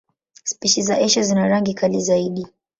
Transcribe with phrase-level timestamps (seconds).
[0.43, 2.47] Spishi za Asia zina rangi kali zaidi.